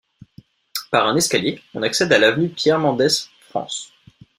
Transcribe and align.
Par 0.89 1.05
un 1.05 1.15
escalier, 1.15 1.61
on 1.75 1.83
accède 1.83 2.11
à 2.11 2.17
l'avenue 2.17 2.49
Pierre-Mendès-France. 2.49 3.93